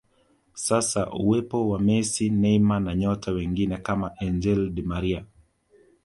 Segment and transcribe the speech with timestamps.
[0.53, 5.25] Sasa uwepo wa Messi Neymar na nyota wengine kama Angel di Maria